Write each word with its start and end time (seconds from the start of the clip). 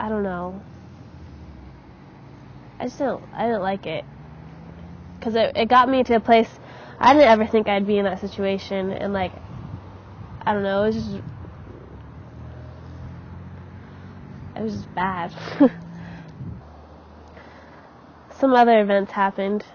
I 0.00 0.08
don't 0.08 0.22
know. 0.22 0.62
I 2.80 2.84
just 2.84 2.98
don't. 2.98 3.22
I 3.34 3.44
didn't 3.44 3.60
like 3.60 3.86
it 3.86 4.06
because 5.18 5.34
it 5.34 5.52
it 5.54 5.68
got 5.68 5.90
me 5.90 6.02
to 6.04 6.14
a 6.14 6.20
place 6.20 6.48
I 6.98 7.12
didn't 7.12 7.28
ever 7.28 7.46
think 7.46 7.68
I'd 7.68 7.86
be 7.86 7.98
in 7.98 8.06
that 8.06 8.18
situation, 8.18 8.92
and 8.92 9.12
like 9.12 9.32
I 10.46 10.54
don't 10.54 10.62
know, 10.62 10.84
it 10.84 10.86
was 10.86 10.94
just 10.94 11.20
it 14.56 14.62
was 14.62 14.72
just 14.72 14.94
bad. 14.94 15.34
Some 18.38 18.54
other 18.54 18.80
events 18.80 19.12
happened 19.12 19.66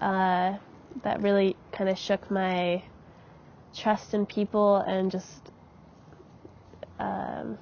uh, 0.00 0.54
that 1.02 1.20
really 1.20 1.56
kind 1.72 1.90
of 1.90 1.98
shook 1.98 2.30
my 2.30 2.82
trust 3.76 4.14
in 4.14 4.24
people 4.24 4.76
and 4.76 5.10
just 5.10 5.50
um, 6.98 7.58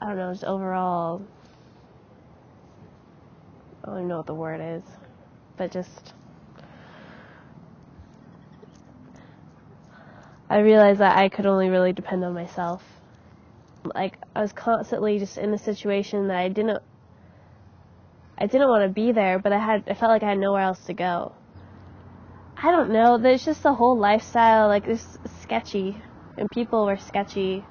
I 0.00 0.06
don't 0.06 0.16
know, 0.16 0.32
just 0.32 0.44
overall 0.44 1.22
I 3.82 3.86
don't 3.88 3.98
even 3.98 4.08
know 4.08 4.18
what 4.18 4.26
the 4.26 4.34
word 4.34 4.60
is, 4.60 4.82
but 5.56 5.70
just 5.72 6.14
I 10.50 10.58
realized 10.58 11.00
that 11.00 11.16
I 11.16 11.28
could 11.28 11.46
only 11.46 11.68
really 11.68 11.92
depend 11.92 12.24
on 12.24 12.32
myself. 12.32 12.82
Like 13.94 14.18
I 14.34 14.42
was 14.42 14.52
constantly 14.52 15.18
just 15.18 15.38
in 15.38 15.52
a 15.52 15.58
situation 15.58 16.28
that 16.28 16.36
I 16.36 16.48
didn't 16.48 16.82
I 18.38 18.46
didn't 18.46 18.68
want 18.68 18.84
to 18.84 18.88
be 18.88 19.12
there, 19.12 19.38
but 19.38 19.52
I 19.52 19.58
had 19.58 19.84
I 19.88 19.94
felt 19.94 20.10
like 20.10 20.22
I 20.22 20.30
had 20.30 20.38
nowhere 20.38 20.62
else 20.62 20.84
to 20.86 20.94
go. 20.94 21.32
I 22.56 22.70
don't 22.70 22.90
know. 22.90 23.18
There's 23.18 23.44
just 23.44 23.62
the 23.62 23.74
whole 23.74 23.98
lifestyle 23.98 24.68
like 24.68 24.86
it's 24.86 25.18
sketchy, 25.42 26.00
and 26.36 26.50
people 26.50 26.86
were 26.86 26.96
sketchy. 26.96 27.64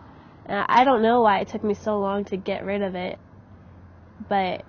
And 0.48 0.66
I 0.70 0.84
don't 0.86 1.02
know 1.02 1.22
why 1.22 1.40
it 1.40 1.50
took 1.50 1.64
me 1.64 1.74
so 1.74 2.00
long 2.00 2.24
to 2.26 2.38
get 2.38 2.66
rid 2.66 2.82
of 2.82 2.96
it, 2.96 3.20
but 4.30 4.64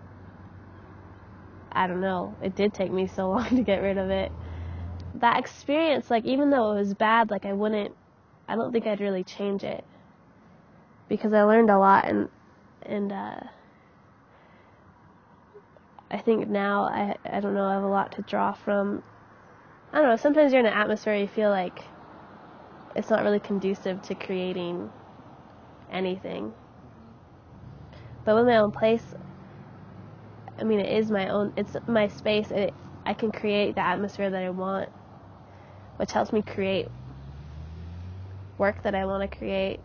I 1.71 1.87
don't 1.87 2.01
know. 2.01 2.37
It 2.43 2.57
did 2.57 2.75
take 2.75 2.91
me 2.91 3.07
so 3.07 3.31
long 3.31 3.49
to 3.51 3.63
get 3.63 3.83
rid 3.83 3.97
of 3.97 4.11
it. 4.11 4.33
That 5.15 5.39
experience, 5.39 6.11
like 6.11 6.25
even 6.25 6.51
though 6.51 6.73
it 6.73 6.79
was 6.81 6.95
bad, 6.95 7.31
like 7.31 7.47
I 7.47 7.53
wouldn't. 7.53 7.95
I 8.49 8.57
don't 8.57 8.73
think 8.73 8.87
I'd 8.87 9.01
really 9.01 9.25
change 9.25 9.63
it 9.63 9.85
because 11.09 11.33
I 11.33 11.43
learned 11.43 11.71
a 11.71 11.79
lot 11.79 12.07
and 12.07 12.29
and 12.83 13.13
uh, 13.13 13.41
I 16.11 16.19
think 16.19 16.49
now 16.49 16.85
I 16.85 17.17
I 17.25 17.41
don't 17.41 17.55
know 17.55 17.65
I 17.67 17.75
have 17.75 17.83
a 17.83 17.89
lot 17.89 18.13
to 18.13 18.23
draw 18.23 18.53
from. 18.53 19.03
I 19.93 19.99
don't 20.01 20.09
know. 20.09 20.17
Sometimes 20.17 20.53
you're 20.53 20.61
in 20.61 20.67
an 20.67 20.73
atmosphere 20.73 21.15
you 21.15 21.29
feel 21.29 21.51
like 21.51 21.85
it's 22.97 23.11
not 23.11 23.23
really 23.23 23.41
conducive 23.41 24.03
to 24.03 24.15
creating 24.15 24.91
anything. 25.91 26.53
But 28.25 28.35
with 28.35 28.47
my 28.47 28.59
own 28.59 28.73
place, 28.73 29.15
I 30.59 30.65
mean, 30.65 30.81
it 30.81 30.93
is 30.99 31.11
my 31.11 31.29
own. 31.29 31.53
It's 31.57 31.77
my 31.87 32.09
space. 32.09 32.51
It, 32.51 32.75
I 33.07 33.15
can 33.15 33.31
create 33.33 33.75
the 33.75 33.81
atmosphere 33.85 34.29
that 34.31 34.43
I 34.43 34.51
want, 34.51 34.91
which 35.97 36.13
helps 36.13 36.33
me 36.33 36.43
create 36.43 36.89
work 38.59 38.83
that 38.83 38.95
I 38.95 39.07
want 39.07 39.31
to 39.31 39.37
create. 39.39 39.81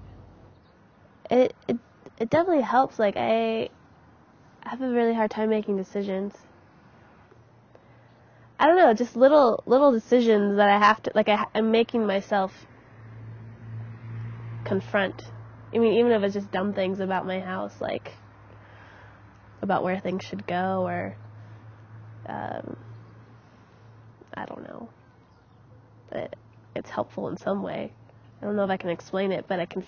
It 1.30 1.54
it 1.68 1.78
it 2.18 2.30
definitely 2.30 2.64
helps. 2.64 3.00
Like 3.00 3.16
I 3.18 3.70
I 4.64 4.70
have 4.70 4.82
a 4.82 4.90
really 4.90 5.14
hard 5.14 5.32
time 5.32 5.50
making 5.50 5.78
decisions. 5.78 6.34
I 8.60 8.68
don't 8.68 8.78
know, 8.78 8.94
just 8.94 9.16
little 9.16 9.62
little 9.66 9.92
decisions 9.92 10.58
that 10.58 10.70
I 10.70 10.80
have 10.80 11.02
to 11.04 11.12
like 11.16 11.30
I, 11.30 11.46
I'm 11.54 11.72
making 11.72 12.06
myself 12.08 12.66
confront. 14.64 15.32
I 15.74 15.78
mean, 15.78 15.94
even 15.94 16.12
if 16.12 16.22
it's 16.24 16.34
just 16.34 16.52
dumb 16.52 16.74
things 16.74 17.00
about 17.00 17.26
my 17.26 17.40
house, 17.40 17.74
like 17.82 18.12
about 19.62 19.84
where 19.84 20.00
things 20.00 20.24
should 20.24 20.46
go, 20.46 20.86
or 20.86 21.16
um, 22.28 22.78
I 24.34 24.46
don't 24.46 24.64
know. 24.64 24.90
But 26.12 26.36
it's 26.76 26.90
helpful 26.90 27.30
in 27.30 27.38
some 27.38 27.64
way. 27.64 27.92
I 28.42 28.46
don't 28.46 28.56
know 28.56 28.64
if 28.64 28.70
I 28.70 28.78
can 28.78 28.90
explain 28.90 29.32
it, 29.32 29.46
but 29.48 29.60
I 29.60 29.66
can 29.66 29.84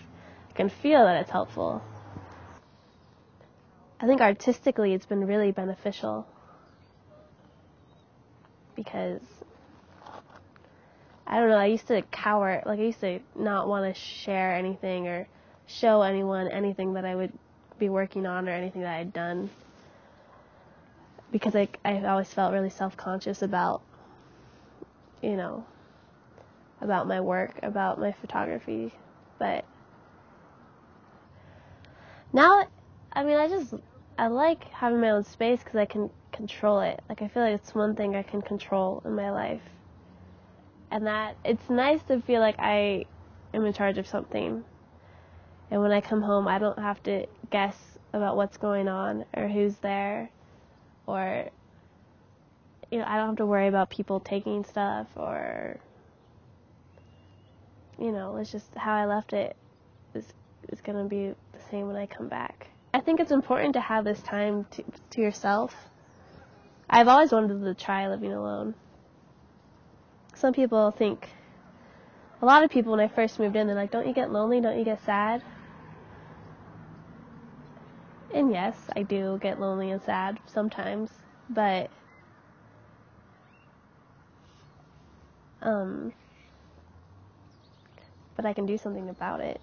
I 0.50 0.54
can 0.54 0.70
feel 0.70 1.04
that 1.04 1.18
it's 1.22 1.30
helpful. 1.30 1.84
I 4.00 4.08
think 4.08 4.22
artistically 4.22 4.94
it's 4.94 5.06
been 5.06 5.26
really 5.26 5.52
beneficial 5.52 6.28
because 8.76 9.22
I 11.28 11.40
don't 11.40 11.50
know, 11.50 11.58
I 11.58 11.68
used 11.68 11.88
to 11.88 12.02
cower, 12.04 12.62
like 12.66 12.80
I 12.80 12.84
used 12.84 13.00
to 13.02 13.20
not 13.36 13.68
want 13.68 13.94
to 13.94 14.00
share 14.00 14.54
anything 14.54 15.08
or 15.08 15.28
show 15.68 16.02
anyone 16.02 16.48
anything 16.48 16.94
that 16.94 17.06
I 17.06 17.16
would 17.16 17.34
be 17.78 17.90
working 17.90 18.26
on 18.26 18.48
or 18.48 18.52
anything 18.52 18.82
that 18.84 18.96
I'd 18.96 19.14
done 19.14 19.50
because 21.32 21.56
I, 21.56 21.68
I 21.84 21.98
always 22.06 22.34
felt 22.34 22.54
really 22.54 22.70
self-conscious 22.70 23.42
about, 23.42 23.82
you 25.22 25.36
know, 25.36 25.66
about 26.82 27.08
my 27.08 27.20
work, 27.20 27.60
about 27.64 28.00
my 28.00 28.14
photography, 28.14 28.94
but 29.38 29.66
now, 32.32 32.68
I 33.14 33.24
mean, 33.24 33.38
I 33.38 33.48
just 33.48 33.74
I 34.18 34.28
like 34.28 34.66
having 34.66 35.00
my 35.00 35.12
own 35.12 35.24
space 35.24 35.60
because 35.64 35.78
I 35.78 35.86
can 35.86 36.10
control 36.32 36.82
it. 36.82 37.02
Like 37.08 37.22
I 37.22 37.30
feel 37.30 37.44
like 37.44 37.56
it's 37.56 37.74
one 37.74 37.96
thing 37.96 38.16
I 38.16 38.24
can 38.24 38.42
control 38.42 39.02
in 39.06 39.16
my 39.16 39.32
life, 39.32 39.62
and 40.92 41.08
that 41.08 41.38
it's 41.46 41.70
nice 41.70 42.04
to 42.04 42.22
feel 42.22 42.42
like 42.42 42.56
I 42.60 43.06
am 43.54 43.66
in 43.66 43.74
charge 43.74 43.98
of 43.98 44.06
something. 44.06 44.64
And 45.72 45.82
when 45.82 45.92
I 45.92 46.02
come 46.02 46.22
home, 46.22 46.48
I 46.48 46.60
don't 46.60 46.80
have 46.80 47.02
to 47.04 47.26
guess 47.50 47.76
about 48.14 48.38
what's 48.38 48.58
going 48.58 48.88
on 48.88 49.26
or 49.36 49.48
who's 49.48 49.76
there, 49.78 50.30
or 51.06 51.50
you 52.92 53.00
know, 53.00 53.06
I 53.08 53.18
don't 53.18 53.28
have 53.28 53.38
to 53.38 53.46
worry 53.46 53.68
about 53.68 53.90
people 53.90 54.20
taking 54.20 54.64
stuff 54.64 55.08
or 55.16 55.80
you 57.98 58.12
know, 58.12 58.38
it's 58.38 58.52
just 58.52 58.68
how 58.76 58.94
I 58.94 59.06
left 59.06 59.34
it 59.34 59.56
is 60.14 60.26
is 60.70 60.82
gonna 60.82 61.06
be 61.06 61.28
the 61.28 61.60
same 61.72 61.88
when 61.88 61.96
I 61.96 62.06
come 62.06 62.28
back. 62.28 62.68
I 62.94 63.02
think 63.02 63.20
it's 63.20 63.32
important 63.32 63.74
to 63.74 63.82
have 63.82 64.06
this 64.06 64.22
time 64.22 64.66
to, 64.72 64.84
to 65.12 65.22
yourself. 65.22 65.76
I've 66.90 67.08
always 67.08 67.32
wanted 67.32 67.62
to 67.62 67.74
try 67.74 68.08
living 68.08 68.32
alone. 68.32 68.76
Some 70.36 70.54
people 70.54 70.92
think, 70.92 71.28
a 72.42 72.46
lot 72.46 72.64
of 72.64 72.70
people 72.70 72.92
when 72.92 73.00
I 73.00 73.08
first 73.08 73.40
moved 73.40 73.56
in, 73.56 73.68
they're 73.68 73.76
like, 73.76 73.92
don't 73.92 74.08
you 74.08 74.14
get 74.14 74.32
lonely? 74.32 74.62
Don't 74.62 74.78
you 74.78 74.86
get 74.86 75.04
sad? 75.06 75.42
And 78.36 78.52
yes, 78.52 78.76
I 78.98 79.04
do 79.04 79.40
get 79.42 79.62
lonely 79.62 79.92
and 79.92 80.02
sad 80.02 80.40
sometimes, 80.46 81.10
but 81.50 81.90
um, 85.62 86.12
but 88.36 88.46
I 88.46 88.54
can 88.54 88.66
do 88.66 88.78
something 88.78 89.10
about 89.10 89.40
it. 89.40 89.62